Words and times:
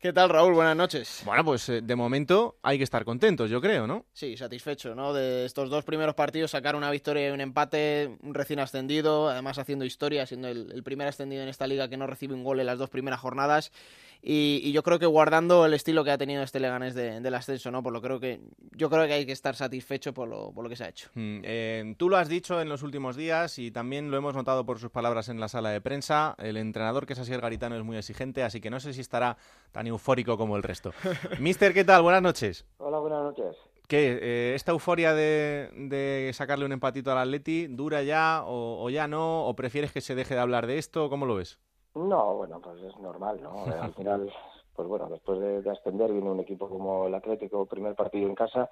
¿Qué 0.00 0.12
tal, 0.12 0.28
Raúl? 0.28 0.54
Buenas 0.54 0.76
noches. 0.76 1.22
Bueno, 1.24 1.44
pues 1.44 1.68
eh, 1.68 1.80
de 1.82 1.96
momento 1.96 2.56
hay 2.62 2.78
que 2.78 2.84
estar 2.84 3.04
contentos, 3.04 3.50
yo 3.50 3.60
creo, 3.60 3.88
¿no? 3.88 4.06
Sí, 4.12 4.36
satisfecho, 4.36 4.94
¿no? 4.94 5.12
De 5.12 5.44
estos 5.44 5.70
dos 5.70 5.84
primeros 5.84 6.14
partidos, 6.14 6.52
sacar 6.52 6.76
una 6.76 6.88
victoria 6.92 7.28
y 7.28 7.32
un 7.32 7.40
empate, 7.40 8.16
un 8.22 8.32
recién 8.32 8.60
ascendido, 8.60 9.28
además 9.28 9.58
haciendo 9.58 9.84
historia, 9.84 10.24
siendo 10.24 10.46
el, 10.46 10.70
el 10.70 10.84
primer 10.84 11.08
ascendido 11.08 11.42
en 11.42 11.48
esta 11.48 11.66
liga 11.66 11.88
que 11.88 11.96
no 11.96 12.06
recibe 12.06 12.34
un 12.34 12.44
gol 12.44 12.60
en 12.60 12.66
las 12.66 12.78
dos 12.78 12.90
primeras 12.90 13.18
jornadas. 13.18 13.72
Y, 14.20 14.60
y, 14.64 14.72
yo 14.72 14.82
creo 14.82 14.98
que 14.98 15.06
guardando 15.06 15.64
el 15.64 15.74
estilo 15.74 16.02
que 16.02 16.10
ha 16.10 16.18
tenido 16.18 16.42
este 16.42 16.58
Leganés 16.58 16.94
de, 16.94 17.20
del 17.20 17.34
ascenso, 17.34 17.70
¿no? 17.70 17.84
Por 17.84 17.92
lo 17.92 18.02
creo 18.02 18.18
que 18.18 18.40
yo 18.72 18.90
creo 18.90 19.06
que 19.06 19.12
hay 19.12 19.26
que 19.26 19.32
estar 19.32 19.54
satisfecho 19.54 20.12
por 20.12 20.28
lo, 20.28 20.50
por 20.52 20.64
lo 20.64 20.70
que 20.70 20.74
se 20.74 20.84
ha 20.84 20.88
hecho. 20.88 21.08
Mm, 21.14 21.40
eh, 21.44 21.94
tú 21.96 22.08
lo 22.08 22.16
has 22.16 22.28
dicho 22.28 22.60
en 22.60 22.68
los 22.68 22.82
últimos 22.82 23.14
días 23.14 23.60
y 23.60 23.70
también 23.70 24.10
lo 24.10 24.16
hemos 24.16 24.34
notado 24.34 24.66
por 24.66 24.80
sus 24.80 24.90
palabras 24.90 25.28
en 25.28 25.38
la 25.38 25.48
sala 25.48 25.70
de 25.70 25.80
prensa. 25.80 26.34
El 26.38 26.56
entrenador 26.56 27.06
que 27.06 27.12
es 27.12 27.18
así 27.20 27.32
el 27.32 27.40
Garitano 27.40 27.76
es 27.76 27.84
muy 27.84 27.96
exigente, 27.96 28.42
así 28.42 28.60
que 28.60 28.70
no 28.70 28.80
sé 28.80 28.92
si 28.92 29.00
estará 29.00 29.36
tan 29.70 29.86
eufórico 29.88 30.36
como 30.36 30.56
el 30.56 30.62
resto. 30.62 30.92
Mister, 31.40 31.74
¿qué 31.74 31.84
tal? 31.84 32.02
Buenas 32.02 32.22
noches. 32.22 32.66
Hola, 32.78 32.98
buenas 32.98 33.22
noches. 33.22 33.56
¿Qué? 33.88 34.18
Eh, 34.20 34.54
¿Esta 34.54 34.72
euforia 34.72 35.14
de, 35.14 35.70
de, 35.74 36.30
sacarle 36.34 36.66
un 36.66 36.72
empatito 36.72 37.10
al 37.10 37.18
Atleti 37.18 37.66
dura 37.68 38.02
ya 38.02 38.44
o, 38.46 38.84
o 38.84 38.90
ya 38.90 39.08
no? 39.08 39.46
¿O 39.46 39.54
prefieres 39.54 39.92
que 39.92 40.00
se 40.00 40.14
deje 40.14 40.34
de 40.34 40.40
hablar 40.40 40.66
de 40.66 40.78
esto? 40.78 41.08
¿Cómo 41.08 41.24
lo 41.24 41.36
ves? 41.36 41.58
No, 41.94 42.34
bueno, 42.34 42.60
pues 42.60 42.82
es 42.82 42.96
normal, 42.98 43.40
¿no? 43.42 43.64
Al 43.64 43.92
final, 43.94 44.30
pues 44.76 44.86
bueno, 44.86 45.08
después 45.08 45.40
de, 45.40 45.62
de, 45.62 45.70
ascender 45.70 46.12
viene 46.12 46.30
un 46.30 46.40
equipo 46.40 46.68
como 46.68 47.06
el 47.06 47.14
Atlético, 47.14 47.66
primer 47.66 47.94
partido 47.94 48.28
en 48.28 48.34
casa, 48.34 48.68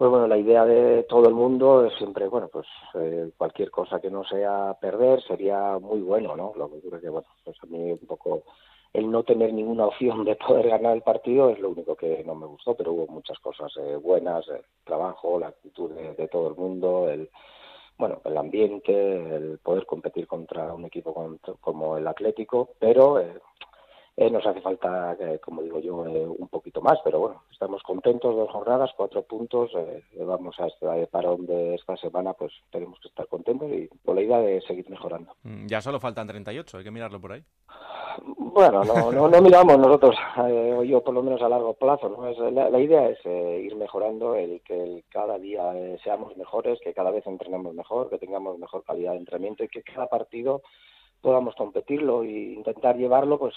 pues 0.00 0.10
bueno, 0.10 0.26
la 0.26 0.38
idea 0.38 0.64
de 0.64 1.02
todo 1.02 1.28
el 1.28 1.34
mundo 1.34 1.84
es 1.84 1.92
siempre, 1.98 2.26
bueno, 2.26 2.48
pues 2.48 2.66
eh, 2.94 3.32
cualquier 3.36 3.70
cosa 3.70 4.00
que 4.00 4.10
no 4.10 4.24
sea 4.24 4.72
perder 4.80 5.22
sería 5.24 5.78
muy 5.78 6.00
bueno, 6.00 6.34
¿no? 6.36 6.54
Lo 6.56 6.70
que 6.70 6.78
ocurre 6.78 7.02
que, 7.02 7.10
bueno, 7.10 7.28
pues 7.44 7.54
a 7.62 7.66
mí 7.66 7.92
un 7.92 8.06
poco 8.06 8.44
el 8.92 9.10
no 9.10 9.22
tener 9.22 9.52
ninguna 9.52 9.86
opción 9.86 10.24
de 10.24 10.36
poder 10.36 10.68
ganar 10.68 10.96
el 10.96 11.02
partido 11.02 11.50
es 11.50 11.58
lo 11.58 11.70
único 11.70 11.96
que 11.96 12.22
no 12.24 12.34
me 12.34 12.46
gustó, 12.46 12.74
pero 12.74 12.92
hubo 12.92 13.06
muchas 13.06 13.38
cosas 13.38 13.72
eh, 13.76 13.96
buenas, 13.96 14.46
el 14.48 14.62
trabajo, 14.84 15.38
la 15.38 15.48
actitud 15.48 15.90
de, 15.90 16.28
todo 16.28 16.48
el 16.48 16.56
mundo, 16.56 17.08
el 17.08 17.30
bueno, 17.98 18.20
el 18.24 18.36
ambiente, 18.38 19.36
el 19.36 19.58
poder 19.58 19.84
competir 19.84 20.26
contra 20.26 20.72
un 20.72 20.86
equipo 20.86 21.14
como 21.60 21.98
el 21.98 22.06
Atlético, 22.06 22.70
pero 22.78 23.20
eh, 23.20 23.34
eh, 24.20 24.30
nos 24.30 24.44
hace 24.44 24.60
falta, 24.60 25.16
eh, 25.18 25.38
como 25.42 25.62
digo 25.62 25.80
yo, 25.80 26.04
eh, 26.04 26.26
un 26.26 26.48
poquito 26.48 26.82
más, 26.82 26.98
pero 27.02 27.20
bueno, 27.20 27.44
estamos 27.50 27.82
contentos, 27.82 28.36
dos 28.36 28.50
jornadas, 28.50 28.90
cuatro 28.94 29.22
puntos, 29.22 29.70
vamos 30.18 30.60
a 30.60 30.66
este 30.66 31.06
parón 31.06 31.46
de 31.46 31.76
esta 31.76 31.96
semana, 31.96 32.34
pues 32.34 32.52
tenemos 32.70 33.00
que 33.00 33.08
estar 33.08 33.26
contentos 33.28 33.70
y 33.72 33.88
con 34.04 34.16
la 34.16 34.20
idea 34.20 34.38
de 34.40 34.60
seguir 34.60 34.90
mejorando. 34.90 35.32
Mm, 35.42 35.66
ya 35.66 35.80
solo 35.80 35.98
faltan 36.00 36.26
38, 36.26 36.76
hay 36.76 36.84
que 36.84 36.90
mirarlo 36.90 37.18
por 37.18 37.32
ahí. 37.32 37.42
Bueno, 38.36 38.84
no, 38.84 39.12
no, 39.12 39.28
no 39.28 39.42
miramos 39.42 39.78
nosotros, 39.78 40.16
eh, 40.48 40.80
yo 40.86 41.02
por 41.02 41.14
lo 41.14 41.22
menos 41.22 41.40
a 41.42 41.48
largo 41.48 41.74
plazo, 41.74 42.08
¿no? 42.08 42.26
Es, 42.28 42.38
la, 42.38 42.80
idea 42.80 43.08
es 43.08 43.18
eh, 43.24 43.62
ir 43.64 43.76
mejorando, 43.76 44.34
el 44.34 44.60
que 44.62 45.04
cada 45.08 45.38
día 45.38 45.72
eh, 45.76 45.98
seamos 46.02 46.36
mejores, 46.36 46.80
que 46.80 46.92
cada 46.92 47.10
vez 47.10 47.26
entrenemos 47.26 47.74
mejor, 47.74 48.10
que 48.10 48.18
tengamos 48.18 48.58
mejor 48.58 48.82
calidad 48.84 49.12
de 49.12 49.18
entrenamiento 49.18 49.64
y 49.64 49.68
que 49.68 49.82
cada 49.82 50.08
partido 50.08 50.62
podamos 51.20 51.54
competirlo 51.54 52.22
e 52.22 52.54
intentar 52.54 52.96
llevarlo, 52.96 53.38
pues, 53.38 53.54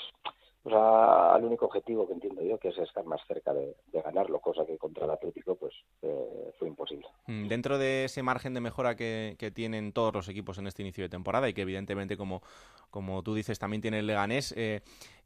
pues 0.63 0.73
a, 0.75 1.35
al 1.35 1.43
único 1.43 1.65
objetivo 1.65 2.07
que 2.07 2.13
entiendo 2.13 2.41
yo, 2.41 2.57
que 2.57 2.69
es 2.69 2.77
estar 2.77 3.03
más 3.05 3.19
cerca 3.27 3.53
de, 3.53 3.75
de 3.91 4.01
ganarlo, 4.01 4.39
cosa 4.39 4.65
que 4.65 4.77
contra 4.77 5.03
el 5.05 5.11
Atlético 5.11 5.55
pues 5.55 5.73
eh, 6.01 6.53
fue 6.57 6.69
imposible. 6.69 7.05
Mm, 7.27 7.47
dentro 7.47 7.77
de 7.77 8.05
ese 8.05 8.23
margen 8.23 8.53
de 8.53 8.61
mejora 8.61 8.95
que, 8.95 9.35
tienen 9.53 9.91
todos 9.91 10.13
los 10.13 10.29
equipos 10.29 10.57
en 10.57 10.67
este 10.67 10.81
inicio 10.81 11.03
de 11.03 11.09
temporada 11.09 11.49
y 11.49 11.53
que 11.53 11.63
evidentemente, 11.63 12.15
como, 12.15 12.41
como 12.89 13.21
tú 13.23 13.35
dices, 13.35 13.59
también 13.59 13.81
tiene 13.81 13.99
el 13.99 14.07
Leganés, 14.07 14.53
eh, 14.57 14.81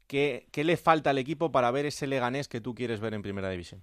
¿qué, 0.08 0.48
¿qué 0.50 0.64
le 0.64 0.76
falta 0.76 1.10
al 1.10 1.18
equipo 1.18 1.52
para 1.52 1.70
ver 1.70 1.86
ese 1.86 2.08
Leganés 2.08 2.48
que 2.48 2.60
tú 2.60 2.74
quieres 2.74 3.00
ver 3.00 3.14
en 3.14 3.22
Primera 3.22 3.48
División? 3.48 3.80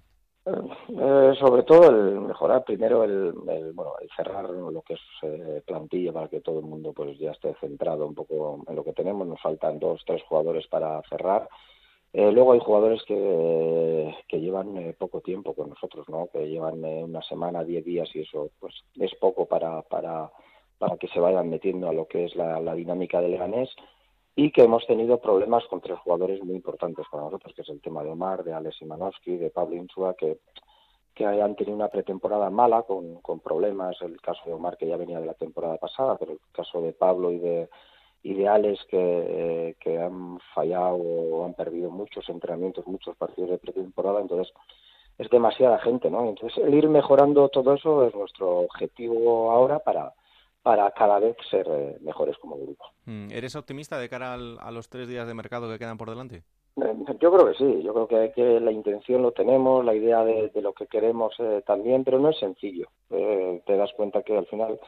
Eh, 0.47 1.33
sobre 1.39 1.63
todo 1.63 1.89
el 1.89 2.21
mejorar 2.21 2.63
primero 2.63 3.03
el, 3.03 3.33
el 3.47 3.73
bueno 3.73 3.93
el 3.99 4.07
cerrar 4.15 4.47
lo 4.47 4.83
que 4.83 4.93
es 4.93 4.99
eh, 5.23 5.63
plantilla 5.65 6.13
para 6.13 6.27
que 6.27 6.41
todo 6.41 6.59
el 6.59 6.65
mundo 6.65 6.93
pues 6.93 7.17
ya 7.17 7.31
esté 7.31 7.55
centrado 7.55 8.05
un 8.05 8.13
poco 8.13 8.63
en 8.67 8.75
lo 8.75 8.83
que 8.83 8.93
tenemos. 8.93 9.27
Nos 9.27 9.41
faltan 9.41 9.79
dos 9.79 10.03
tres 10.05 10.21
jugadores 10.23 10.67
para 10.67 11.01
cerrar. 11.09 11.49
Eh, 12.13 12.31
luego 12.31 12.53
hay 12.53 12.59
jugadores 12.59 13.01
que, 13.07 14.15
que 14.27 14.39
llevan 14.39 14.77
eh, 14.77 14.95
poco 14.97 15.21
tiempo 15.21 15.55
con 15.55 15.69
nosotros 15.69 16.07
no 16.09 16.29
que 16.31 16.47
llevan 16.47 16.85
una 16.85 17.23
semana 17.23 17.63
diez 17.63 17.83
días 17.83 18.09
y 18.15 18.21
eso 18.21 18.51
pues 18.59 18.75
es 18.99 19.15
poco 19.15 19.47
para 19.47 19.81
para 19.81 20.31
para 20.77 20.97
que 20.97 21.07
se 21.07 21.19
vayan 21.19 21.49
metiendo 21.49 21.89
a 21.89 21.93
lo 21.93 22.07
que 22.07 22.25
es 22.25 22.35
la, 22.35 22.59
la 22.59 22.75
dinámica 22.75 23.19
del 23.19 23.31
Leganés 23.31 23.69
y 24.35 24.51
que 24.51 24.63
hemos 24.63 24.85
tenido 24.85 25.19
problemas 25.19 25.63
con 25.65 25.81
tres 25.81 25.97
jugadores 25.99 26.43
muy 26.43 26.55
importantes 26.55 27.05
para 27.09 27.23
nosotros, 27.23 27.53
que 27.55 27.61
es 27.61 27.69
el 27.69 27.81
tema 27.81 28.03
de 28.03 28.09
Omar, 28.09 28.43
de 28.43 28.53
Alex 28.53 28.81
Imanowski, 28.81 29.37
de 29.37 29.49
Pablo 29.49 29.75
Insua, 29.75 30.13
que, 30.15 30.39
que 31.13 31.25
han 31.25 31.55
tenido 31.55 31.75
una 31.75 31.87
pretemporada 31.87 32.49
mala 32.49 32.83
con, 32.83 33.21
con 33.21 33.39
problemas, 33.39 33.95
el 34.01 34.19
caso 34.19 34.41
de 34.45 34.53
Omar 34.53 34.77
que 34.77 34.87
ya 34.87 34.97
venía 34.97 35.19
de 35.19 35.27
la 35.27 35.33
temporada 35.35 35.77
pasada, 35.77 36.17
pero 36.17 36.33
el 36.33 36.39
caso 36.51 36.81
de 36.81 36.91
Pablo 36.91 37.31
y 37.31 37.39
de 37.39 37.69
y 38.25 38.33
de 38.33 38.47
Alex 38.47 38.83
que, 38.89 38.97
eh, 38.97 39.75
que 39.79 39.99
han 39.99 40.39
fallado 40.55 40.95
o 40.95 41.45
han 41.45 41.53
perdido 41.53 41.91
muchos 41.91 42.27
entrenamientos, 42.27 42.87
muchos 42.87 43.15
partidos 43.15 43.51
de 43.51 43.59
pretemporada, 43.59 44.19
entonces 44.19 44.51
es 45.19 45.29
demasiada 45.29 45.77
gente, 45.77 46.09
¿no? 46.09 46.27
Entonces 46.27 46.57
el 46.57 46.73
ir 46.73 46.89
mejorando 46.89 47.47
todo 47.49 47.75
eso 47.75 48.03
es 48.03 48.15
nuestro 48.15 48.61
objetivo 48.61 49.51
ahora 49.51 49.77
para 49.77 50.11
para 50.65 50.89
cada 50.89 51.19
vez 51.19 51.37
ser 51.51 51.67
eh, 51.69 51.97
mejores 52.01 52.35
como 52.39 52.57
grupo. 52.57 52.85
Mm, 53.05 53.29
¿Eres 53.29 53.55
optimista 53.55 53.99
de 53.99 54.09
cara 54.09 54.33
al, 54.33 54.57
a 54.59 54.71
los 54.71 54.89
tres 54.89 55.07
días 55.07 55.27
de 55.27 55.35
mercado 55.35 55.69
que 55.69 55.77
quedan 55.77 55.95
por 55.95 56.09
delante? 56.09 56.37
Eh, 56.77 56.95
yo 57.21 57.31
creo 57.31 57.45
que 57.45 57.53
sí, 57.53 57.83
yo 57.83 57.93
creo 57.93 58.07
que, 58.07 58.31
que 58.33 58.59
la 58.59 58.71
intención 58.71 59.21
lo 59.21 59.31
tenemos, 59.31 59.85
la 59.85 59.93
idea 59.93 60.25
de, 60.25 60.49
de 60.49 60.61
lo 60.63 60.73
que 60.73 60.87
queremos 60.87 61.35
eh, 61.37 61.61
también, 61.67 62.03
pero 62.03 62.17
no 62.17 62.31
es 62.31 62.39
sencillo. 62.39 62.87
Eh, 63.11 63.61
te 63.63 63.77
das 63.77 63.91
cuenta 63.95 64.23
que 64.23 64.35
al 64.35 64.47
final 64.47 64.79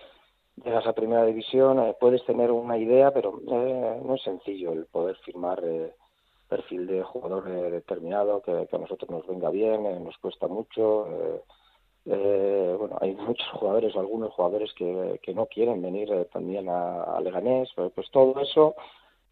llegas 0.66 0.88
a 0.88 0.94
primera 0.94 1.24
división, 1.28 1.78
eh, 1.78 1.96
puedes 2.00 2.26
tener 2.26 2.52
una 2.52 2.76
idea, 2.80 3.12
pero 3.12 3.40
eh, 3.48 4.02
no 4.04 4.16
es 4.16 4.24
sencillo 4.24 4.74
el 4.74 4.88
poder 4.88 5.16
firmar 5.18 5.62
eh, 5.64 5.94
perfil 6.50 6.88
de 6.88 7.04
jugador 7.04 7.48
eh, 7.50 7.70
determinado 7.70 8.42
que, 8.42 8.66
que 8.68 8.76
a 8.76 8.80
nosotros 8.80 9.12
nos 9.12 9.28
venga 9.28 9.52
bien, 9.52 9.86
eh, 9.86 10.00
nos 10.00 10.18
cuesta 10.18 10.48
mucho. 10.48 11.06
Eh, 12.10 12.76
bueno, 12.80 12.98
hay 13.02 13.14
muchos 13.16 13.48
jugadores 13.52 13.96
o 13.96 14.00
algunos 14.00 14.34
jugadores 14.34 14.72
que, 14.74 15.20
que 15.22 15.34
no 15.34 15.46
quieren 15.48 15.82
venir 15.82 16.12
eh, 16.12 16.26
también 16.32 16.70
a, 16.70 17.04
a 17.04 17.22
Leganés, 17.22 17.70
pues, 17.76 17.92
pues 17.94 18.10
todo 18.12 18.40
eso, 18.42 18.76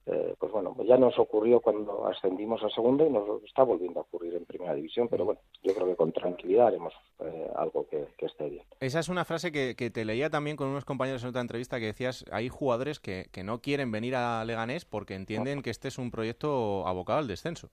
eh, 0.07 0.35
pues 0.37 0.51
bueno, 0.51 0.75
ya 0.87 0.97
nos 0.97 1.17
ocurrió 1.17 1.61
cuando 1.61 2.05
ascendimos 2.05 2.61
a 2.63 2.69
segunda 2.69 3.05
y 3.05 3.09
nos 3.09 3.43
está 3.43 3.63
volviendo 3.63 3.99
a 3.99 4.03
ocurrir 4.03 4.35
en 4.35 4.45
primera 4.45 4.75
división, 4.75 5.07
pero 5.07 5.25
bueno, 5.25 5.39
yo 5.63 5.73
creo 5.73 5.87
que 5.87 5.95
con 5.95 6.11
tranquilidad 6.11 6.67
haremos 6.67 6.93
eh, 7.21 7.49
algo 7.55 7.87
que, 7.89 8.05
que, 8.15 8.27
esté 8.27 8.49
bien. 8.49 8.63
Esa 8.79 8.99
es 8.99 9.09
una 9.09 9.25
frase 9.25 9.51
que, 9.51 9.75
que, 9.75 9.89
te 9.89 10.05
leía 10.05 10.29
también 10.29 10.57
con 10.57 10.67
unos 10.67 10.85
compañeros 10.85 11.23
en 11.23 11.29
otra 11.29 11.41
entrevista 11.41 11.79
que 11.79 11.87
decías, 11.87 12.23
hay 12.31 12.49
jugadores 12.49 12.99
que, 12.99 13.29
que 13.31 13.43
no 13.43 13.61
quieren 13.61 13.91
venir 13.91 14.15
a 14.15 14.45
Leganés 14.45 14.85
porque 14.85 15.15
entienden 15.15 15.63
que 15.63 15.71
este 15.71 15.87
es 15.87 15.97
un 15.97 16.11
proyecto 16.11 16.85
abocado 16.85 17.17
al 17.17 17.27
descenso. 17.27 17.69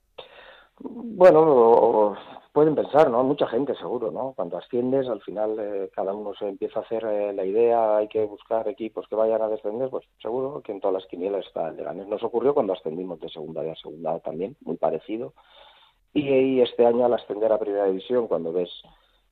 Bueno, 0.79 2.15
pueden 2.51 2.75
pensar, 2.75 3.09
¿no? 3.09 3.23
Mucha 3.23 3.47
gente 3.47 3.75
seguro, 3.75 4.11
¿no? 4.11 4.33
Cuando 4.35 4.57
asciendes, 4.57 5.07
al 5.07 5.21
final 5.21 5.57
eh, 5.59 5.89
cada 5.95 6.13
uno 6.13 6.33
se 6.33 6.47
empieza 6.47 6.79
a 6.79 6.83
hacer 6.83 7.05
eh, 7.05 7.33
la 7.33 7.45
idea, 7.45 7.97
hay 7.97 8.07
que 8.07 8.25
buscar 8.25 8.67
equipos 8.67 9.07
que 9.07 9.15
vayan 9.15 9.41
a 9.41 9.47
descender, 9.47 9.89
pues 9.89 10.05
seguro 10.21 10.61
que 10.61 10.71
en 10.71 10.81
todas 10.81 11.01
las 11.01 11.05
quinielas 11.07 11.45
está 11.45 11.69
el 11.69 11.77
Leganés. 11.77 12.07
Nos 12.07 12.23
ocurrió 12.23 12.53
cuando 12.53 12.73
ascendimos 12.73 13.19
de 13.19 13.29
segunda 13.29 13.61
a 13.61 13.75
segunda 13.75 14.19
también, 14.19 14.55
muy 14.61 14.77
parecido. 14.77 15.33
Y, 16.13 16.29
y 16.29 16.61
este 16.61 16.85
año 16.85 17.05
al 17.05 17.13
ascender 17.13 17.51
a 17.51 17.59
primera 17.59 17.85
división, 17.85 18.27
cuando 18.27 18.51
ves, 18.51 18.69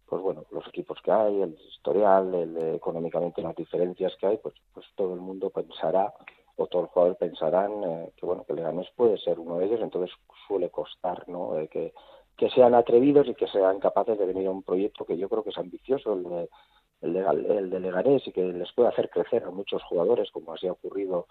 pues 0.07 0.21
bueno, 0.21 0.45
los 0.51 0.67
equipos 0.67 0.99
que 1.03 1.11
hay, 1.11 1.41
el 1.41 1.57
historial, 1.69 2.33
el, 2.33 2.57
eh, 2.57 2.75
económicamente 2.75 3.41
las 3.41 3.55
diferencias 3.55 4.15
que 4.19 4.27
hay, 4.27 4.37
pues, 4.37 4.55
pues 4.73 4.85
todo 4.95 5.13
el 5.13 5.21
mundo 5.21 5.49
pensará 5.49 6.13
o 6.61 6.67
todos 6.67 6.83
los 6.83 6.91
jugadores 6.91 7.17
pensarán 7.17 7.83
eh, 7.83 8.11
que 8.15 8.25
bueno 8.25 8.43
que 8.45 8.53
Leganés 8.53 8.87
puede 8.95 9.17
ser 9.17 9.39
uno 9.39 9.57
de 9.57 9.65
ellos, 9.65 9.81
entonces 9.81 10.15
suele 10.47 10.69
costar, 10.69 11.27
¿no? 11.27 11.57
Eh, 11.59 11.67
que, 11.67 11.93
sean 12.55 12.73
atrevidos 12.73 13.27
y 13.27 13.35
que 13.35 13.45
sean 13.47 13.79
capaces 13.79 14.17
de 14.17 14.25
venir 14.25 14.47
a 14.47 14.51
un 14.51 14.63
proyecto 14.63 15.05
que 15.05 15.15
yo 15.15 15.29
creo 15.29 15.43
que 15.43 15.51
es 15.51 15.57
ambicioso, 15.59 16.13
el 16.13 16.23
de, 16.23 16.49
el 17.01 17.13
de, 17.13 17.77
el 17.77 17.81
Leganés, 17.83 18.27
y 18.27 18.31
que 18.31 18.41
les 18.41 18.73
puede 18.73 18.89
hacer 18.89 19.11
crecer 19.11 19.43
a 19.43 19.51
muchos 19.51 19.83
jugadores, 19.83 20.31
como 20.31 20.51
así 20.51 20.65
ha 20.65 20.71
ocurrido 20.71 21.27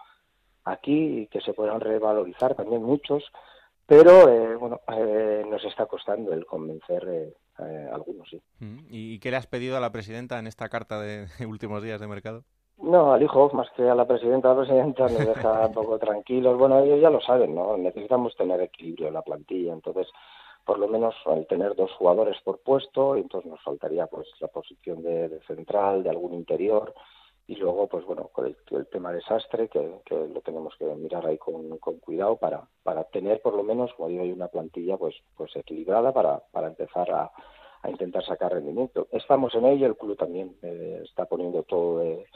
aquí, 0.65 1.23
y 1.23 1.27
que 1.27 1.41
se 1.41 1.53
puedan 1.53 1.81
revalorizar 1.81 2.55
también 2.55 2.85
muchos, 2.85 3.25
pero 3.91 4.29
eh, 4.29 4.55
bueno, 4.55 4.81
eh, 4.87 5.45
nos 5.51 5.65
está 5.65 5.87
costando 5.87 6.33
el 6.33 6.47
convencer 6.47 7.09
eh, 7.09 7.35
a 7.91 7.93
algunos, 7.97 8.29
sí. 8.31 8.41
¿Y 8.89 9.19
qué 9.19 9.33
le 9.33 9.37
has 9.37 9.49
pedido 9.49 9.77
a 9.77 9.81
la 9.81 9.91
presidenta 9.91 10.39
en 10.39 10.47
esta 10.47 10.69
carta 10.69 11.01
de 11.01 11.27
últimos 11.45 11.83
días 11.83 12.01
de 12.01 12.07
mercado? 12.07 12.45
No, 12.91 13.13
al 13.13 13.23
hijo, 13.23 13.49
más 13.53 13.71
que 13.77 13.89
a 13.89 13.95
la 13.95 14.05
presidenta. 14.05 14.49
La 14.49 14.57
presidenta 14.57 15.05
nos 15.05 15.19
deja 15.25 15.67
un 15.69 15.73
poco 15.73 15.97
tranquilos. 15.99 16.59
Bueno, 16.59 16.81
ellos 16.81 17.01
ya 17.01 17.09
lo 17.09 17.21
saben, 17.21 17.55
¿no? 17.55 17.77
Necesitamos 17.77 18.35
tener 18.35 18.61
equilibrio 18.61 19.07
en 19.09 19.15
la 19.15 19.23
plantilla. 19.23 19.73
Entonces, 19.73 20.09
por 20.65 20.77
lo 20.77 20.89
menos 20.89 21.15
al 21.27 21.47
tener 21.47 21.77
dos 21.77 21.93
jugadores 21.93 22.37
por 22.43 22.59
puesto, 22.59 23.15
entonces 23.15 23.49
nos 23.49 23.63
faltaría 23.63 24.09
pues 24.09 24.27
la 24.41 24.49
posición 24.49 25.03
de, 25.05 25.29
de 25.29 25.41
central, 25.43 26.03
de 26.03 26.11
algún 26.11 26.35
interior. 26.35 26.93
y 27.47 27.55
luego 27.57 27.87
pues 27.87 28.05
bueno 28.07 28.29
con 28.33 28.47
el, 28.47 28.87
tema 28.89 29.13
desastre 29.13 29.69
que, 29.69 30.01
que, 30.05 30.15
lo 30.15 30.41
tenemos 30.41 30.75
que 30.77 30.85
mirar 30.85 31.27
ahí 31.27 31.39
con, 31.39 31.79
con, 31.79 31.99
cuidado 31.99 32.37
para 32.37 32.63
para 32.83 33.05
tener 33.05 33.41
por 33.41 33.55
lo 33.55 33.63
menos 33.65 33.93
como 33.95 34.09
digo 34.09 34.23
una 34.25 34.49
plantilla 34.49 34.97
pues 34.97 35.15
pues 35.37 35.55
equilibrada 35.57 36.13
para 36.13 36.41
para 36.53 36.69
empezar 36.69 37.11
a, 37.11 37.33
a 37.83 37.91
intentar 37.91 38.25
sacar 38.25 38.53
rendimiento 38.53 39.09
estamos 39.11 39.55
en 39.55 39.65
ello 39.65 39.87
el 39.87 39.97
club 39.97 40.17
también 40.17 40.55
eh, 40.63 41.03
está 41.05 41.25
poniendo 41.25 41.65
todo 41.65 41.99
de, 41.99 42.27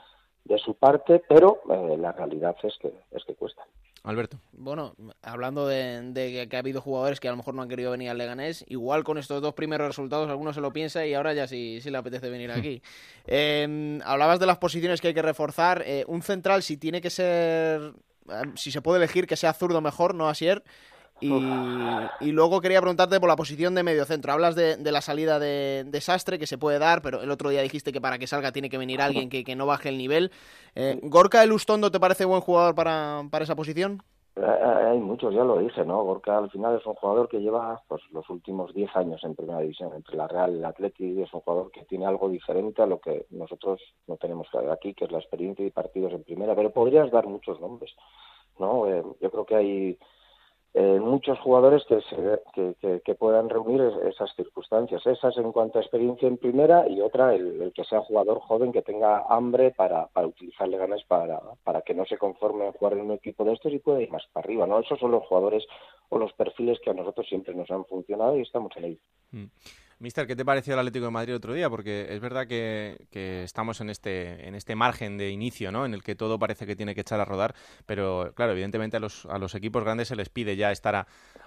de 0.45 0.59
su 0.59 0.75
parte 0.75 1.23
pero 1.29 1.61
eh, 1.71 1.97
la 1.99 2.13
realidad 2.13 2.57
es 2.63 2.77
que 2.81 2.93
es 3.13 3.25
que 3.25 3.35
cuesta 3.35 3.65
Alberto. 4.05 4.39
Bueno, 4.53 4.95
hablando 5.23 5.67
de, 5.67 6.47
que 6.51 6.57
ha 6.57 6.59
habido 6.59 6.83
jugadores 6.83 7.21
que 7.21 7.29
a 7.29 7.31
lo 7.31 7.39
mejor 7.39 7.55
no 7.55 7.63
han 7.63 7.71
querido 7.71 7.91
venir 7.91 8.11
al 8.11 8.19
Leganés, 8.19 8.63
igual 8.69 9.03
con 9.03 9.17
estos 9.17 9.41
dos 9.41 9.55
primeros 9.55 9.89
resultados 9.89 10.29
alguno 10.29 10.53
se 10.53 10.61
lo 10.61 10.75
piensa 10.75 11.07
y 11.07 11.15
ahora 11.15 11.33
ya 11.33 11.47
sí, 11.47 11.81
sí 11.81 11.91
le 11.91 11.97
apetece 11.97 12.29
venir 12.29 12.53
aquí. 12.53 12.83
Em, 13.27 14.03
hablabas 14.05 14.39
de 14.39 14.45
las 14.45 14.59
posiciones 14.59 15.01
que 15.01 15.09
hay 15.09 15.15
que 15.15 15.23
reforzar. 15.23 15.83
Eh, 15.87 16.05
un 16.07 16.21
central, 16.21 16.63
si 16.63 16.77
tiene 16.77 17.01
que 17.01 17.09
ser, 17.09 17.95
em, 18.29 18.55
si 18.57 18.71
se 18.71 18.83
puede 18.83 18.99
elegir 18.99 19.27
que 19.27 19.37
sea 19.37 19.55
zurdo 19.55 19.81
mejor, 19.81 20.15
no 20.15 20.29
Asier. 20.29 20.63
Y, 21.25 22.33
luego 22.33 22.61
quería 22.61 22.81
preguntarte 22.81 23.21
por 23.21 23.29
la 23.29 23.37
posición 23.37 23.75
de 23.75 23.83
medio 23.83 24.05
centro. 24.05 24.33
Hablas 24.33 24.55
de, 24.55 24.77
la 24.79 25.01
salida 25.01 25.39
de 25.39 25.85
desastre 25.87 26.39
que 26.39 26.47
se 26.47 26.59
puede 26.59 26.79
dar, 26.79 27.03
pero 27.03 27.23
el 27.23 27.31
otro 27.31 27.51
día 27.51 27.63
dijiste 27.63 27.93
que 27.93 28.01
para 28.01 28.19
que 28.19 28.27
salga 28.27 28.53
tiene 28.53 28.71
que 28.71 28.79
venir 28.79 29.01
alguien 29.01 29.29
que, 29.29 29.57
no 29.57 29.67
baje 29.67 29.89
el 29.89 29.99
nivel. 29.99 30.31
Eh, 30.75 30.99
¿Gorka 31.03 31.43
Elustondo 31.43 31.91
te 31.91 32.01
parece 32.01 32.25
buen 32.25 32.41
jugador 32.41 32.75
para, 32.75 33.23
para 33.31 33.45
esa 33.45 33.55
posición? 33.55 34.03
Eh, 34.37 34.41
eh, 34.43 34.87
hay 34.91 34.99
muchos, 34.99 35.33
ya 35.33 35.45
lo 35.45 35.59
dije, 35.59 35.85
¿no? 35.85 36.03
Gorka 36.03 36.37
al 36.37 36.51
final 36.51 36.77
es 36.77 36.85
un 36.85 36.95
jugador 36.95 37.29
que 37.29 37.39
lleva 37.41 37.81
pues, 37.87 38.03
los 38.11 38.29
últimos 38.29 38.75
10 38.75 38.97
años 38.97 39.23
en 39.23 39.37
primera 39.37 39.61
división, 39.61 39.93
entre 39.95 40.17
la 40.17 40.27
Real 40.27 40.55
y 40.55 40.59
el 40.59 40.65
Atleti, 40.65 41.23
es 41.23 41.33
un 41.33 41.41
jugador 41.41 41.71
que 41.71 41.85
tiene 41.85 42.05
algo 42.07 42.29
diferente 42.29 42.83
a 42.83 42.87
lo 42.87 42.99
que 42.99 43.27
nosotros 43.31 43.81
no 44.09 44.17
tenemos 44.17 44.49
aquí, 44.73 44.93
que 44.95 45.05
es 45.05 45.13
la 45.13 45.19
experiencia 45.19 45.65
de 45.65 45.71
partidos 45.71 46.13
en 46.13 46.25
primera, 46.25 46.57
pero 46.57 46.73
podrías 46.73 47.13
dar 47.13 47.29
muchos 47.29 47.61
nombres, 47.61 47.93
¿no? 48.59 48.87
yo 49.21 49.31
creo 49.31 49.47
que 49.47 49.55
hay 49.55 49.99
eh, 50.77 50.99
muchos 51.01 51.39
jugadores 51.39 51.85
que, 51.85 52.01
se, 52.01 53.01
que, 53.05 53.15
puedan 53.15 53.49
reunir 53.49 53.81
esas 54.09 54.35
circunstancias. 54.35 55.07
Esas 55.07 55.37
en 55.37 55.53
cuanto 55.53 55.79
a 55.79 55.83
experiencia 55.83 56.27
en 56.27 56.37
primera 56.37 56.89
y 56.89 57.01
otra 57.01 57.33
el, 57.33 57.73
que 57.73 57.85
sea 57.85 58.01
jugador 58.01 58.41
joven 58.41 58.73
que 58.73 58.83
tenga 58.83 59.25
hambre 59.29 59.71
para, 59.71 60.09
utilizarle 60.17 60.77
ganas 60.77 61.05
para, 61.05 61.41
para 61.63 61.83
que 61.83 61.95
no 61.95 62.05
se 62.05 62.19
conforme 62.19 62.67
a 62.67 62.73
jugar 62.73 62.95
en 62.95 63.03
un 63.03 63.13
equipo 63.13 63.45
de 63.45 63.53
estos 63.53 63.73
y 63.73 63.79
pueda 63.79 64.03
ir 64.03 64.11
más 64.11 64.25
para 64.33 64.45
arriba. 64.45 64.67
¿no? 64.67 64.81
Esos 64.81 64.99
son 64.99 65.13
los 65.13 65.25
jugadores 65.27 65.65
o 66.09 66.19
los 66.19 66.33
perfiles 66.33 66.81
que 66.81 66.91
a 66.91 66.95
nosotros 66.95 67.29
siempre 67.29 67.55
nos 67.55 67.71
han 67.71 67.85
funcionado 67.85 68.37
y 68.37 68.43
estamos 68.43 68.77
en 68.77 68.85
ello. 68.85 69.01
Mm. 69.31 69.45
Mister, 70.05 70.27
¿qué 70.27 70.37
te 70.37 70.45
pareció 70.45 70.75
el 70.75 70.81
Atlético 70.81 71.07
de 71.07 71.13
Madrid 71.13 71.35
otro 71.35 71.55
día? 71.55 71.71
Porque 71.71 72.09
es 72.11 72.21
verdad 72.21 72.47
que, 72.47 73.07
estamos 73.43 73.81
en 73.81 73.89
este, 73.89 74.47
en 74.47 74.55
este 74.55 74.77
margen 74.77 75.17
de 75.17 75.31
inicio, 75.31 75.73
¿no? 75.73 75.87
En 75.87 75.95
el 75.95 76.03
que 76.03 76.15
todo 76.15 76.39
parece 76.39 76.67
que 76.67 76.77
tiene 76.77 76.95
que 76.95 77.01
echar 77.01 77.21
a 77.21 77.25
rodar, 77.25 77.55
pero 77.87 78.31
claro, 78.35 78.53
evidentemente 78.53 78.99
a 78.99 79.01
los, 79.01 79.25
a 79.25 79.39
los 79.39 79.55
equipos 79.55 79.83
grandes 79.83 80.09
se 80.09 80.15
les 80.15 80.29
pide 80.29 80.57
ya 80.57 80.71
estar 80.73 80.95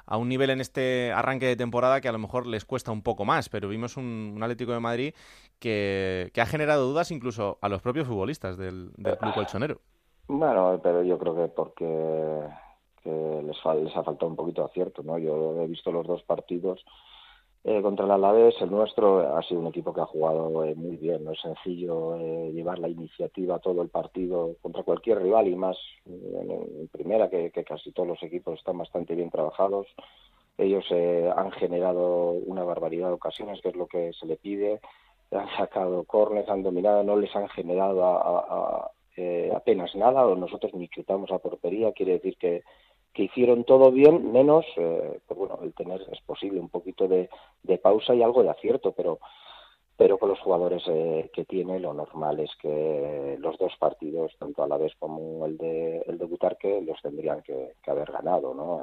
a, 0.08 0.18
un 0.18 0.28
nivel 0.28 0.50
en 0.50 0.60
este 0.60 1.12
arranque 1.14 1.46
de 1.46 1.56
temporada 1.56 2.02
que 2.02 2.08
a 2.10 2.12
lo 2.12 2.18
mejor 2.18 2.48
les 2.48 2.66
cuesta 2.66 2.92
un 2.92 3.04
poco 3.04 3.26
más, 3.26 3.48
pero 3.48 3.70
vimos 3.70 3.96
un, 3.96 4.40
Atlético 4.42 4.72
de 4.72 4.80
Madrid 4.80 5.14
que, 5.60 6.32
ha 6.36 6.46
generado 6.48 6.88
dudas 6.88 7.12
incluso 7.12 7.60
a 7.62 7.70
los 7.70 7.84
propios 7.84 8.08
futbolistas 8.08 8.58
del, 8.58 8.90
del 8.98 9.20
club 9.20 9.36
colchonero. 9.36 9.82
Bueno, 10.30 10.80
pero 10.82 11.04
yo 11.04 11.20
creo 11.20 11.36
que 11.36 11.48
porque 11.50 12.42
les, 13.06 13.84
les 13.84 13.96
ha 13.96 14.04
faltado 14.04 14.32
un 14.32 14.36
poquito 14.36 14.64
de 14.64 14.70
acierto, 14.70 15.04
¿no? 15.04 15.20
Yo 15.20 15.62
he 15.62 15.68
visto 15.68 15.92
los 15.92 16.08
dos 16.08 16.24
partidos 16.24 16.84
eh, 17.64 17.82
contra 17.82 18.06
el 18.06 18.12
Alavés, 18.12 18.56
el 18.62 18.72
nuestro 18.72 19.36
ha 19.36 19.42
sido 19.44 19.60
un 19.60 19.68
equipo 19.68 19.94
que 19.94 20.02
ha 20.02 20.06
jugado 20.06 20.64
eh, 20.64 20.74
muy 20.76 20.96
bien. 20.96 21.24
No 21.26 21.32
es 21.32 21.42
sencillo 21.42 22.16
eh, 22.16 22.52
llevar 22.54 22.80
la 22.80 22.88
iniciativa 22.88 23.60
todo 23.60 23.82
el 23.82 23.90
partido 23.90 24.56
contra 24.62 24.84
cualquier 24.84 25.22
rival 25.22 25.48
y 25.48 25.56
más 25.56 25.78
en, 26.06 26.88
primera, 26.92 27.30
que, 27.30 27.52
casi 27.66 27.92
todos 27.92 28.08
los 28.08 28.24
equipos 28.24 28.60
están 28.60 28.78
bastante 28.78 29.16
bien 29.16 29.30
trabajados. 29.30 29.88
Ellos 30.58 30.86
han 31.36 31.52
generado 31.52 32.32
una 32.32 32.64
barbaridad 32.64 33.10
de 33.10 33.14
ocasiones, 33.14 33.62
que 33.62 33.70
es 33.70 33.76
lo 33.76 33.86
que 33.86 34.12
se 34.14 34.26
le 34.26 34.38
pide. 34.38 34.80
Han 35.30 35.48
sacado 35.56 36.04
cornes, 36.06 36.50
han 36.50 36.64
dominado, 36.64 37.04
no 37.04 37.16
les 37.16 37.36
han 37.36 37.48
generado 37.50 38.04
apenas 39.54 39.96
nada, 39.96 40.26
o 40.26 40.36
nosotros 40.36 40.74
ni 40.74 40.88
chutamos 40.88 41.32
a 41.32 41.38
portería. 41.38 41.92
Quiere 41.92 42.14
decir 42.14 42.38
que 42.38 42.64
que 43.14 43.24
hicieron 43.24 43.64
todo 43.64 43.92
bien, 43.92 44.32
menos, 44.32 44.66
eh, 44.78 45.20
pues 45.28 45.38
bueno, 45.40 45.60
el 45.64 45.74
tener, 45.74 46.02
es 46.12 46.22
posible, 46.22 46.60
un 46.60 46.70
poquito 46.70 47.08
de, 47.08 47.30
pausa 47.82 48.14
y 48.14 48.22
algo 48.22 48.44
de 48.44 48.50
acierto, 48.50 48.92
pero 48.92 49.20
pero 49.96 50.20
con 50.20 50.30
los 50.30 50.40
jugadores 50.40 50.84
eh, 50.88 51.32
que 51.34 51.44
tiene 51.46 51.80
lo 51.80 51.92
normal 51.92 52.40
es 52.40 52.52
que 52.62 53.36
los 53.40 53.58
dos 53.58 53.74
partidos 53.80 54.32
tanto 54.38 54.62
a 54.62 54.68
la 54.68 54.78
vez 54.78 54.94
como 55.00 55.44
el 55.48 55.58
de 55.58 56.04
el 56.06 56.20
de 56.20 56.26
Butarque 56.26 56.82
los 56.82 57.02
tendrían 57.02 57.42
que, 57.42 57.74
haber 57.88 58.12
ganado 58.12 58.54
no 58.54 58.82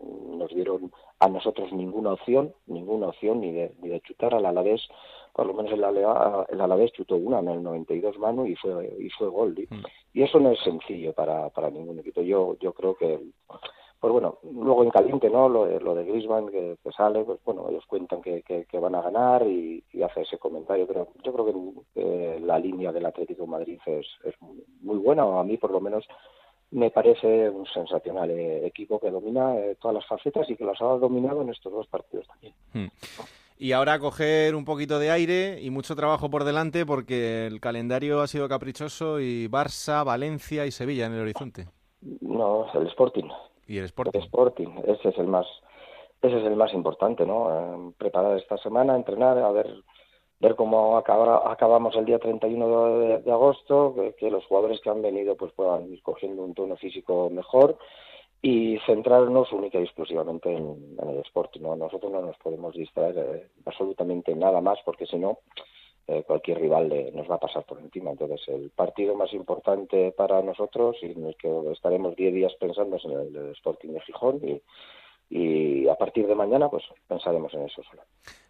nos 0.00 0.50
dieron 0.50 0.92
a 1.20 1.28
nosotros 1.28 1.72
ninguna 1.72 2.12
opción 2.12 2.52
ninguna 2.66 3.08
opción 3.08 3.40
ni 3.40 3.52
de, 3.52 3.74
ni 3.80 3.88
de 3.88 4.00
chutar 4.00 4.34
al 4.34 4.46
Alavés. 4.46 4.86
Por 5.32 5.46
lo 5.46 5.54
menos 5.54 5.72
el, 5.72 5.84
el 5.84 6.60
Alavés 6.60 6.92
chutó 6.92 7.16
una 7.16 7.40
en 7.40 7.48
el 7.48 7.62
92 7.62 8.18
mano 8.18 8.46
y 8.46 8.54
fue 8.56 8.94
y 8.98 9.10
fue 9.10 9.28
gol 9.28 9.54
mm. 9.68 9.84
y, 10.14 10.22
eso 10.22 10.40
no 10.40 10.50
es 10.50 10.60
sencillo 10.60 11.12
para, 11.12 11.50
para 11.50 11.70
ningún 11.70 11.98
equipo. 11.98 12.22
Yo 12.22 12.56
yo 12.60 12.72
creo 12.72 12.94
que 12.94 13.20
pues 14.00 14.12
bueno 14.12 14.38
luego 14.42 14.82
en 14.82 14.90
caliente 14.90 15.30
no 15.30 15.48
lo, 15.48 15.66
lo 15.80 15.94
de 15.94 16.04
Griezmann 16.04 16.48
que, 16.48 16.76
sale 16.96 17.24
pues 17.24 17.38
bueno 17.44 17.66
ellos 17.70 17.84
cuentan 17.86 18.20
que, 18.22 18.42
que, 18.42 18.78
van 18.78 18.94
a 18.94 19.02
ganar 19.02 19.46
y, 19.46 19.82
hace 20.02 20.22
ese 20.22 20.38
comentario 20.38 20.86
pero 20.86 21.08
yo 21.24 21.32
creo 21.32 21.84
que 21.94 22.40
la 22.40 22.58
línea 22.58 22.92
del 22.92 23.06
Atlético 23.06 23.42
de 23.42 23.48
Madrid 23.48 23.78
es, 23.86 24.06
es 24.24 24.34
muy 24.82 24.98
buena 24.98 25.22
a 25.22 25.42
mí 25.44 25.56
por 25.56 25.70
lo 25.70 25.80
menos 25.80 26.06
me 26.70 26.90
parece 26.90 27.48
un 27.50 27.66
sensacional 27.66 28.30
eh, 28.30 28.66
equipo 28.66 28.98
que 29.00 29.10
domina 29.10 29.56
eh, 29.56 29.76
todas 29.80 29.96
las 29.96 30.06
facetas 30.06 30.48
y 30.50 30.56
que 30.56 30.64
las 30.64 30.80
ha 30.80 30.84
dominado 30.84 31.42
en 31.42 31.50
estos 31.50 31.72
dos 31.72 31.86
partidos 31.86 32.26
también. 32.26 32.54
Mm 32.72 32.86
y 33.58 33.72
ahora 33.72 33.98
coger 33.98 34.54
un 34.54 34.64
poquito 34.64 34.98
de 34.98 35.10
aire 35.10 35.58
y 35.62 35.70
mucho 35.70 35.96
trabajo 35.96 36.28
por 36.30 36.44
delante 36.44 36.84
porque 36.84 37.46
el 37.46 37.60
calendario 37.60 38.20
ha 38.20 38.26
sido 38.26 38.48
caprichoso 38.48 39.20
y 39.20 39.48
Barça, 39.48 40.04
Valencia 40.04 40.66
y 40.66 40.70
Sevilla 40.70 41.06
en 41.06 41.14
el 41.14 41.20
horizonte. 41.22 41.66
No, 42.20 42.66
el 42.74 42.86
Sporting. 42.88 43.28
Y 43.66 43.78
el 43.78 43.86
Sporting. 43.86 44.18
El 44.18 44.24
Sporting, 44.24 44.68
ese 44.86 45.08
es 45.08 45.18
el 45.18 45.26
más 45.26 45.46
ese 46.22 46.38
es 46.38 46.44
el 46.44 46.56
más 46.56 46.72
importante, 46.72 47.24
¿no? 47.24 47.50
Eh, 47.50 47.92
preparar 47.98 48.36
esta 48.36 48.56
semana, 48.58 48.96
entrenar, 48.96 49.38
a 49.38 49.50
ver 49.52 49.66
ver 50.40 50.54
cómo 50.54 50.96
acabamos 50.98 51.96
el 51.96 52.04
día 52.04 52.18
31 52.18 52.98
de, 52.98 53.18
de 53.20 53.32
agosto, 53.32 53.94
que, 54.18 54.30
los 54.30 54.44
jugadores 54.46 54.80
que 54.80 54.90
han 54.90 55.02
venido 55.02 55.36
pues 55.36 55.52
puedan 55.52 55.90
ir 55.92 56.02
cogiendo 56.02 56.42
un 56.42 56.54
tono 56.54 56.76
físico 56.76 57.30
mejor 57.30 57.78
y 58.42 58.78
centrarnos 58.86 59.50
única 59.52 59.78
y 59.80 59.84
exclusivamente 59.84 60.52
en, 60.52 60.96
el 61.02 61.16
deporte. 61.22 61.58
¿no? 61.58 61.74
Nosotros 61.74 62.12
no 62.12 62.20
nos 62.22 62.36
podemos 62.36 62.74
distraer 62.74 63.16
eh, 63.18 63.48
absolutamente 63.64 64.34
nada 64.34 64.60
más 64.60 64.78
porque 64.84 65.06
si 65.06 65.16
no 65.16 65.38
eh, 66.06 66.22
cualquier 66.24 66.60
rival 66.60 66.92
nos 67.14 67.28
va 67.28 67.36
a 67.36 67.40
pasar 67.40 67.64
por 67.64 67.80
encima. 67.80 68.10
Entonces 68.10 68.40
el 68.48 68.70
partido 68.70 69.14
más 69.14 69.32
importante 69.32 70.12
para 70.12 70.42
nosotros 70.42 70.96
y 71.02 71.12
en 71.12 71.26
el 71.26 71.36
que 71.36 71.50
estaremos 71.72 72.14
10 72.14 72.34
días 72.34 72.54
pensando 72.60 72.96
es 72.96 73.04
en 73.06 73.12
el, 73.12 73.52
Sporting 73.52 73.94
de 73.94 74.00
Gijón 74.02 74.40
y, 74.42 74.62
y 75.30 75.88
a 75.88 75.94
partir 75.94 76.26
de 76.26 76.34
mañana 76.34 76.68
pues 76.68 76.84
pensaremos 77.08 77.54
en 77.54 77.62
eso 77.62 77.82
solo. 77.82 78.02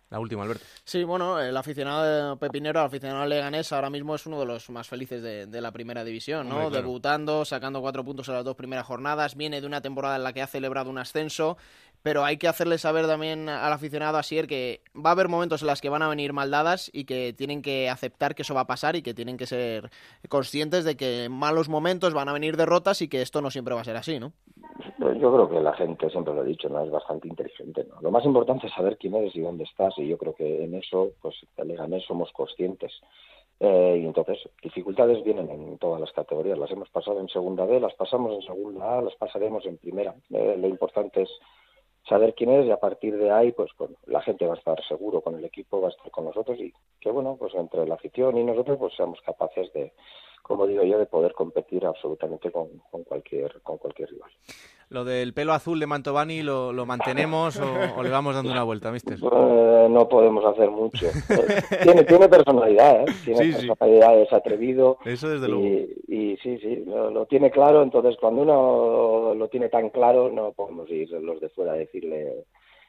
La 0.09 0.21
última, 0.21 0.45
Alberto. 0.45 0.65
Sí, 0.85 1.03
bueno, 1.03 1.41
el 1.41 1.57
aficionado 1.57 2.37
pepinero, 2.39 2.79
el 2.79 2.87
aficionado 2.87 3.27
leganés, 3.27 3.73
ahora 3.73 3.91
mismo 3.91 4.15
es 4.15 4.25
uno 4.27 4.39
de 4.39 4.47
los 4.47 4.71
más 4.71 4.87
felices 4.87 5.21
de, 5.21 5.61
la 5.61 5.73
primera 5.73 6.05
división, 6.05 6.49
¿no? 6.49 6.71
Debutando, 6.71 7.45
sacando 7.45 7.81
cuatro 7.81 8.05
puntos 8.05 8.29
en 8.29 8.35
las 8.35 8.45
dos 8.45 8.55
primeras 8.55 8.87
jornadas, 8.87 9.35
viene 9.35 9.61
de 9.61 9.67
una 9.67 9.81
temporada 9.81 10.17
en 10.17 10.23
la 10.23 10.33
que 10.33 10.43
ha 10.43 10.47
celebrado 10.47 10.91
un 10.91 10.99
ascenso, 10.99 11.57
pero 12.03 12.25
hay 12.25 12.37
que 12.37 12.47
hacerle 12.47 12.79
saber 12.79 13.09
también 13.09 13.49
al 13.49 13.73
aficionado 13.73 14.17
Asier 14.17 14.47
que 14.47 14.81
va 14.95 15.11
a 15.11 15.13
haber 15.13 15.27
momentos 15.27 15.63
en 15.63 15.67
los 15.67 15.81
que 15.81 15.89
van 15.89 16.03
a 16.03 16.09
venir 16.09 16.33
maldadas 16.33 16.89
y 16.93 17.05
que 17.05 17.33
tienen 17.33 17.63
que 17.63 17.91
aceptar 17.91 18.37
que 18.37 18.43
eso 18.43 18.55
va 18.55 18.61
a 18.61 18.67
pasar 18.69 18.95
y 18.95 19.03
que 19.03 19.13
tienen 19.13 19.37
que 19.37 19.47
ser 19.47 19.91
conscientes 20.29 20.85
de 20.85 20.97
que 20.97 21.25
en 21.25 21.33
malos 21.33 21.69
momentos 21.69 22.15
van 22.15 22.29
a 22.29 22.33
venir 22.33 22.57
derrotas 22.57 23.03
y 23.03 23.09
que 23.09 23.23
esto 23.23 23.43
no 23.43 23.51
siempre 23.51 23.75
va 23.75 23.81
a 23.81 23.85
ser 23.85 23.97
así, 23.97 24.21
¿no? 24.21 24.33
Yo 24.99 25.33
creo 25.33 25.49
que 25.49 25.61
la 25.61 25.75
gente, 25.75 26.09
siempre 26.09 26.33
lo 26.33 26.43
he 26.43 26.47
dicho, 26.47 26.69
no 26.71 26.83
es 26.83 26.91
bastante 26.91 27.29
inteligente. 27.29 27.85
¿no? 27.85 28.01
Lo 28.01 28.11
más 28.11 28.25
importante 28.25 28.67
es 28.67 28.73
saber 28.73 28.97
quién 28.97 29.15
eres 29.15 29.37
y 29.37 29.41
dónde 29.41 29.65
estás 29.65 29.93
y 29.99 30.09
yo 30.09 30.17
creo 30.17 30.35
que 30.35 30.65
en 30.65 30.75
eso, 30.75 31.11
pues, 31.21 31.35
el 31.57 31.69
Leganés 31.69 32.05
somos 32.05 32.33
conscientes. 32.33 32.93
Eh, 33.61 34.01
y 34.03 34.07
entonces, 34.07 34.39
dificultades 34.63 35.23
vienen 35.23 35.51
en 35.51 35.79
todas 35.79 36.01
las 36.01 36.13
categorías. 36.13 36.59
Las 36.59 36.71
hemos 36.71 36.89
pasado 36.89 37.21
en 37.21 37.29
segunda 37.29 37.67
B, 37.67 37.79
las 37.79 37.95
pasamos 37.95 38.33
en 38.35 38.43
segunda 38.43 38.99
A, 38.99 39.03
las 39.03 39.15
pasaremos 39.17 39.67
en 39.67 39.77
primera. 39.77 40.15
Eh, 40.31 40.57
lo 40.59 40.69
importante 40.69 41.23
es 41.23 41.31
saber 42.09 42.35
quién 42.35 42.51
es 42.51 42.67
y 42.67 42.71
a 42.71 42.81
partir 42.81 43.17
de 43.17 43.31
ahí, 43.31 43.53
pues 43.53 43.71
la 44.07 44.23
gente 44.23 44.47
va 44.47 44.55
a 44.55 44.59
estar 44.59 44.83
seguro 44.87 45.21
con 45.21 45.35
el 45.35 45.45
equipo, 45.45 45.81
va 45.81 45.89
a 45.89 45.91
estar 45.91 46.11
con 46.11 46.25
nosotros 46.25 46.59
y 46.59 46.73
que 47.01 47.11
bueno, 47.11 47.37
pues 47.39 47.55
entre 47.55 47.87
la 47.87 47.97
afición 47.97 48.39
y 48.39 48.45
nosotros, 48.45 48.79
pues 48.79 48.95
seamos 48.95 49.21
capaces 49.23 49.73
de 49.73 49.93
como 50.47 50.67
digo 50.67 50.85
yo, 50.85 50.99
de 50.99 51.07
poder 51.07 51.33
competir 51.33 51.85
absolutamente 51.85 52.53
con, 52.53 52.69
con 52.91 53.03
cualquier 53.05 53.61
con 53.63 53.79
cualquier 53.79 54.11
rival. 54.11 54.31
¿Lo 54.89 55.05
del 55.05 55.35
pelo 55.35 55.53
azul 55.53 55.81
de 55.81 55.87
Mantovani 55.87 56.43
lo, 56.43 56.73
lo 56.73 56.87
mantenemos 56.87 57.59
o, 57.59 58.03
le 58.05 58.09
vamos 58.09 58.37
dando 58.37 58.53
una 58.53 58.63
vuelta, 58.63 58.93
mister? 58.93 59.19
Eh, 59.19 59.89
no 59.91 60.09
podemos 60.09 60.45
hacer 60.45 60.71
mucho. 60.71 61.09
tiene, 61.83 62.05
tiene 62.05 62.29
personalidad, 62.29 63.03
¿eh? 63.03 63.05
Tiene 63.25 63.53
personalidad, 63.53 64.21
es 64.21 64.33
atrevido. 64.33 64.99
Eso 65.05 65.29
desde 65.29 65.47
y, 65.47 65.51
luego. 65.51 65.67
Y 66.07 66.37
sí, 66.37 66.59
sí, 66.59 66.85
lo, 66.87 67.11
lo, 67.11 67.27
tiene 67.27 67.51
claro. 67.51 67.83
Entonces, 67.83 68.17
cuando 68.21 68.43
uno 68.43 69.35
lo 69.35 69.49
tiene 69.49 69.69
tan 69.69 69.91
claro, 69.91 70.31
no 70.31 70.53
podemos 70.53 70.89
ir 70.89 71.11
los 71.11 71.41
de 71.41 71.49
fuera 71.49 71.73
a 71.73 71.77
decirle 71.77 72.45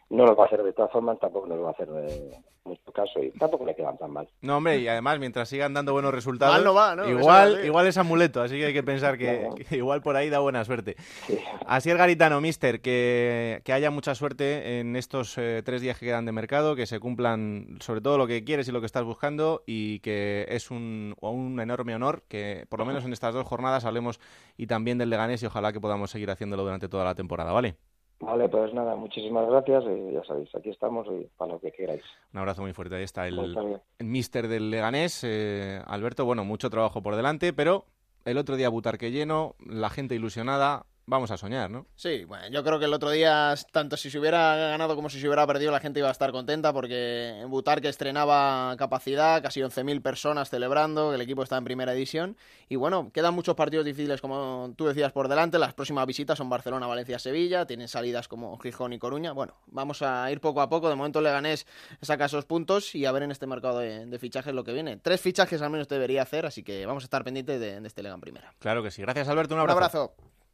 no 0.09 0.25
lo 0.25 0.35
va 0.35 0.45
a 0.45 0.47
hacer 0.47 0.63
de 0.63 0.73
todas 0.73 0.91
formas, 0.91 1.19
tampoco 1.19 1.47
nos 1.47 1.61
va 1.61 1.69
a 1.69 1.71
hacer 1.71 1.89
eh, 1.93 2.31
mucho 2.63 2.91
caso 2.93 3.21
y 3.21 3.31
tampoco 3.31 3.65
le 3.65 3.75
quedan 3.75 3.97
tan 3.97 4.11
mal. 4.11 4.27
No, 4.41 4.57
hombre, 4.57 4.77
y 4.77 4.87
además, 4.87 5.19
mientras 5.19 5.49
sigan 5.49 5.73
dando 5.73 5.91
buenos 5.91 6.13
resultados, 6.13 6.55
mal 6.55 6.63
no 6.63 6.73
va, 6.73 6.95
¿no? 6.95 7.09
igual, 7.09 7.65
igual 7.65 7.87
es 7.87 7.97
amuleto, 7.97 8.41
así 8.41 8.57
que 8.57 8.67
hay 8.67 8.73
que 8.73 8.83
pensar 8.83 9.17
que, 9.17 9.49
que 9.67 9.77
igual 9.77 10.01
por 10.01 10.15
ahí 10.15 10.29
da 10.29 10.39
buena 10.39 10.63
suerte. 10.63 10.95
Sí. 11.25 11.37
Así 11.65 11.89
el 11.89 11.97
Garitano, 11.97 12.39
mister, 12.39 12.81
que, 12.81 13.61
que 13.65 13.73
haya 13.73 13.91
mucha 13.91 14.15
suerte 14.15 14.79
en 14.79 14.95
estos 14.95 15.37
eh, 15.37 15.61
tres 15.65 15.81
días 15.81 15.97
que 15.99 16.05
quedan 16.05 16.25
de 16.25 16.31
mercado, 16.31 16.75
que 16.75 16.85
se 16.85 16.99
cumplan 16.99 17.77
sobre 17.81 17.99
todo 17.99 18.17
lo 18.17 18.27
que 18.27 18.45
quieres 18.45 18.67
y 18.69 18.71
lo 18.71 18.79
que 18.79 18.85
estás 18.85 19.03
buscando 19.03 19.63
y 19.65 19.99
que 19.99 20.45
es 20.49 20.71
un, 20.71 21.15
un 21.19 21.59
enorme 21.59 21.95
honor 21.95 22.23
que 22.29 22.65
por 22.69 22.79
lo 22.79 22.85
menos 22.85 23.03
en 23.03 23.11
estas 23.11 23.33
dos 23.33 23.45
jornadas 23.45 23.83
hablemos 23.83 24.19
y 24.55 24.67
también 24.67 24.97
del 24.97 25.09
Leganés 25.09 25.43
y 25.43 25.47
ojalá 25.47 25.73
que 25.73 25.81
podamos 25.81 26.11
seguir 26.11 26.31
haciéndolo 26.31 26.63
durante 26.63 26.87
toda 26.87 27.03
la 27.03 27.15
temporada, 27.15 27.51
¿vale? 27.51 27.75
Vale, 28.19 28.49
pues 28.49 28.73
nada, 28.73 28.95
muchísimas 28.95 29.47
gracias 29.47 29.83
y 29.85 30.13
ya 30.13 30.23
sabéis, 30.23 30.53
aquí 30.55 30.69
estamos 30.69 31.05
y 31.07 31.27
para 31.37 31.53
lo 31.53 31.59
que 31.59 31.71
queráis. 31.71 32.01
Un 32.33 32.39
abrazo 32.39 32.63
muy 32.63 32.73
fuerte, 32.73 32.95
ahí 32.95 33.03
está 33.03 33.27
el, 33.27 33.55
el 33.99 34.07
mister 34.07 34.47
del 34.47 34.71
Leganés, 34.71 35.23
eh, 35.23 35.81
Alberto, 35.85 36.25
bueno, 36.25 36.43
mucho 36.43 36.69
trabajo 36.71 37.03
por 37.03 37.15
delante, 37.15 37.53
pero 37.53 37.85
el 38.25 38.39
otro 38.39 38.55
día 38.55 38.69
Butarque 38.69 39.11
lleno, 39.11 39.55
la 39.59 39.89
gente 39.89 40.15
ilusionada, 40.15 40.85
vamos 41.07 41.31
a 41.31 41.37
soñar, 41.37 41.71
¿no? 41.71 41.87
Sí, 41.95 42.25
bueno, 42.25 42.47
yo 42.49 42.63
creo 42.63 42.77
que 42.77 42.85
el 42.85 42.93
otro 42.93 43.09
día, 43.09 43.55
tanto 43.71 43.97
si 43.97 44.11
se 44.11 44.19
hubiera 44.19 44.55
ganado 44.55 44.95
como 44.95 45.09
si 45.09 45.19
se 45.19 45.27
hubiera 45.27 45.47
perdido, 45.47 45.71
la 45.71 45.79
gente 45.79 45.99
iba 45.99 46.09
a 46.09 46.11
estar 46.11 46.31
contenta 46.31 46.71
porque 46.73 47.39
en 47.39 47.49
Butarque 47.49 47.87
estrenaba 47.89 48.75
capacidad, 48.77 49.41
casi 49.41 49.61
11.000 49.61 50.01
personas 50.01 50.49
celebrando, 50.49 51.09
que 51.09 51.15
el 51.15 51.21
equipo 51.21 51.41
está 51.43 51.57
en 51.57 51.63
primera 51.63 51.93
edición. 51.93 52.37
Y 52.69 52.75
bueno, 52.75 53.09
quedan 53.13 53.33
muchos 53.33 53.55
partidos 53.55 53.85
difíciles, 53.85 54.19
como 54.21 54.73
tú 54.75 54.85
decías, 54.85 55.13
por 55.13 55.29
delante. 55.29 55.57
Las 55.57 55.73
próximas 55.73 56.05
visitas 56.05 56.37
son 56.37 56.49
Barcelona, 56.49 56.85
Valencia, 56.87 57.17
Sevilla. 57.17 57.65
Tienen 57.65 57.87
salidas 57.87 58.27
como 58.27 58.57
Gijón 58.59 58.91
y 58.91 58.99
Coruña. 58.99 59.31
Bueno, 59.31 59.55
vamos 59.67 60.01
a 60.01 60.29
ir 60.31 60.41
poco 60.41 60.61
a 60.61 60.67
poco. 60.69 60.89
De 60.89 60.95
momento 60.95 61.21
Leganés 61.21 61.65
saca 62.01 62.25
esos 62.25 62.45
puntos 62.45 62.93
y 62.93 63.05
a 63.05 63.11
ver 63.13 63.23
en 63.23 63.31
este 63.31 63.47
mercado 63.47 63.79
de, 63.79 64.05
de 64.05 64.19
fichajes 64.19 64.53
lo 64.53 64.65
que 64.65 64.73
viene. 64.73 64.97
Tres 64.97 65.21
fichajes 65.21 65.61
al 65.61 65.69
menos 65.69 65.87
debería 65.87 66.21
hacer, 66.23 66.45
así 66.45 66.61
que 66.63 66.85
vamos 66.85 67.03
a 67.03 67.05
estar 67.05 67.23
pendientes 67.23 67.59
de, 67.59 67.79
de 67.79 67.87
este 67.87 68.03
Legan 68.03 68.19
primera. 68.19 68.53
Claro 68.59 68.83
que 68.83 68.91
sí. 68.91 69.01
Gracias, 69.01 69.29
Alberto. 69.29 69.53
Un 69.55 69.61
Un 69.61 69.69
abrazo. 69.69 70.01
abrazo. 70.01 70.13